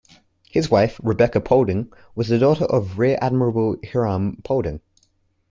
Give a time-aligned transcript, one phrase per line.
[0.49, 4.81] His wife, Rebecca Paulding, was the daughter of Rear Admiral Hiram Paulding.